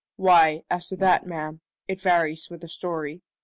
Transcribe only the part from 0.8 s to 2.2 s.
to that, ma'am, it